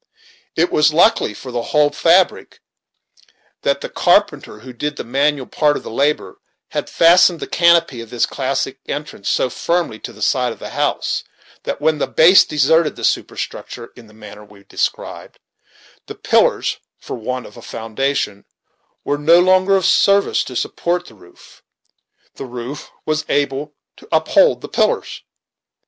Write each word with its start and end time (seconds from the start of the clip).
It 0.55 0.71
was 0.71 0.91
lucky 0.91 1.35
for 1.35 1.51
the 1.51 1.61
whole 1.61 1.91
fabric 1.91 2.59
that 3.61 3.81
the 3.81 3.87
carpenter, 3.89 4.61
who 4.61 4.73
did 4.73 4.95
the 4.95 5.03
manual 5.03 5.45
part 5.45 5.77
of 5.77 5.83
the 5.83 5.91
labor, 5.91 6.39
had 6.69 6.89
fastened 6.89 7.39
the 7.39 7.45
canopy 7.45 8.01
of 8.01 8.09
this 8.09 8.25
classic 8.25 8.79
entrance 8.87 9.29
so 9.29 9.47
firmly 9.51 9.99
to 9.99 10.11
the 10.11 10.23
side 10.23 10.53
of 10.53 10.57
the 10.57 10.71
house 10.71 11.23
that, 11.65 11.79
when 11.79 11.99
the 11.99 12.07
base 12.07 12.45
deserted 12.45 12.95
the 12.95 13.03
superstructure 13.03 13.91
in 13.95 14.07
the 14.07 14.13
manner 14.15 14.43
we 14.43 14.57
have 14.61 14.67
described, 14.69 15.37
and 15.37 16.01
the 16.07 16.15
pillars, 16.15 16.79
for 16.97 17.15
the 17.15 17.23
want 17.23 17.45
of 17.45 17.55
a 17.55 17.61
foundation, 17.61 18.45
were 19.03 19.19
no 19.19 19.39
longer 19.39 19.75
of 19.75 19.85
service 19.85 20.43
to 20.45 20.55
support 20.55 21.05
the 21.05 21.13
roof, 21.13 21.61
the 22.37 22.45
roof 22.47 22.89
was 23.05 23.23
able 23.29 23.75
to 23.97 24.09
uphold 24.11 24.61
the 24.61 24.67
pillars. 24.69 25.21